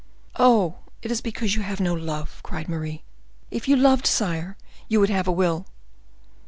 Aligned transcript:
"Oh! 0.39 0.77
it 1.03 1.11
is 1.11 1.21
because 1.21 1.53
you 1.55 1.61
have 1.61 1.79
no 1.79 1.93
love," 1.93 2.41
cried 2.41 2.67
Mary; 2.67 3.03
"if 3.51 3.67
you 3.67 3.75
loved, 3.75 4.07
sire, 4.07 4.57
you 4.87 4.99
would 4.99 5.11
have 5.11 5.27
a 5.27 5.31
will." 5.31 5.67